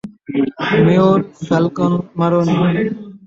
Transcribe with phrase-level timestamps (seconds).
[0.85, 2.55] Mayor, Falcone, Maroney.